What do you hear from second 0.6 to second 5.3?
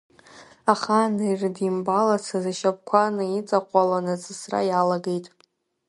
Ахаан ирыдимбалацыз ишьапқәа наиҵаҟәалан, аҵысра иалагеит.